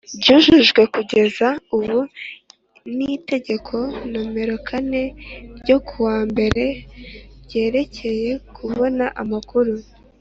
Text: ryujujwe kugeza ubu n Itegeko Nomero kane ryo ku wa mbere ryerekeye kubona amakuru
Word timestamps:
ryujujwe 0.21 0.81
kugeza 0.95 1.47
ubu 1.77 1.97
n 2.95 2.97
Itegeko 3.17 3.75
Nomero 4.11 4.55
kane 4.67 5.03
ryo 5.59 5.77
ku 5.87 5.95
wa 6.07 6.17
mbere 6.29 6.63
ryerekeye 7.43 8.31
kubona 8.55 9.05
amakuru 9.21 9.73